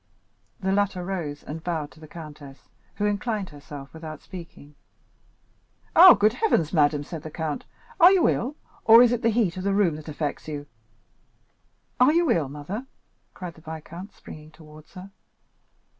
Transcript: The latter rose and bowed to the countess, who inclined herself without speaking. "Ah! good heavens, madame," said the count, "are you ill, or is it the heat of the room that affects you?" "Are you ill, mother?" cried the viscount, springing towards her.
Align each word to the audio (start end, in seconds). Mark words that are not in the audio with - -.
The 0.59 0.71
latter 0.71 1.05
rose 1.05 1.43
and 1.43 1.63
bowed 1.63 1.91
to 1.91 1.99
the 1.99 2.07
countess, 2.07 2.69
who 2.95 3.05
inclined 3.05 3.49
herself 3.49 3.93
without 3.93 4.19
speaking. 4.23 4.73
"Ah! 5.95 6.15
good 6.15 6.33
heavens, 6.33 6.73
madame," 6.73 7.03
said 7.03 7.21
the 7.21 7.29
count, 7.29 7.65
"are 7.99 8.11
you 8.11 8.27
ill, 8.27 8.55
or 8.83 9.03
is 9.03 9.11
it 9.11 9.21
the 9.21 9.29
heat 9.29 9.57
of 9.57 9.63
the 9.63 9.75
room 9.75 9.95
that 9.97 10.09
affects 10.09 10.47
you?" 10.47 10.65
"Are 11.99 12.13
you 12.13 12.31
ill, 12.31 12.49
mother?" 12.49 12.87
cried 13.35 13.53
the 13.53 13.61
viscount, 13.61 14.11
springing 14.11 14.49
towards 14.49 14.95
her. 14.95 15.11